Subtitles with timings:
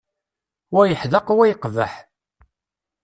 [0.73, 1.93] Wa yeḥdeq wa yeqbeḥ.